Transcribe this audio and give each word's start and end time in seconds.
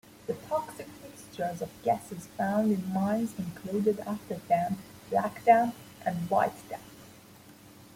The 0.25 0.33
toxic 0.49 0.87
mixtures 1.03 1.61
of 1.61 1.69
gases 1.83 2.25
found 2.35 2.71
in 2.71 2.91
mines 2.91 3.37
included 3.37 3.97
afterdamp, 3.97 4.77
blackdamp 5.11 5.73
and 6.03 6.27
whitedamp. 6.27 6.81